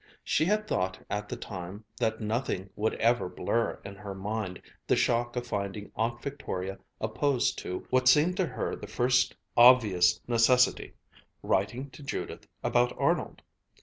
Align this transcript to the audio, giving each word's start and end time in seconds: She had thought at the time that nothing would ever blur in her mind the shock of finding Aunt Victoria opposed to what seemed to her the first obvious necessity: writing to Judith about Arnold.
She 0.23 0.45
had 0.45 0.65
thought 0.67 0.97
at 1.11 1.29
the 1.29 1.35
time 1.35 1.85
that 1.99 2.19
nothing 2.19 2.71
would 2.75 2.95
ever 2.95 3.29
blur 3.29 3.79
in 3.85 3.95
her 3.97 4.15
mind 4.15 4.59
the 4.87 4.95
shock 4.95 5.35
of 5.35 5.45
finding 5.45 5.91
Aunt 5.95 6.23
Victoria 6.23 6.79
opposed 6.99 7.59
to 7.59 7.85
what 7.91 8.07
seemed 8.07 8.35
to 8.37 8.47
her 8.47 8.75
the 8.75 8.87
first 8.87 9.35
obvious 9.55 10.19
necessity: 10.27 10.95
writing 11.43 11.91
to 11.91 12.01
Judith 12.01 12.47
about 12.63 12.97
Arnold. 12.97 13.43